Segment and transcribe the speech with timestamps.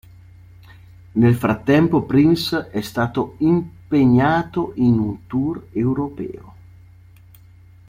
[1.11, 6.53] Nel frattempo Prince è stato impegnato in un Tour Europeo.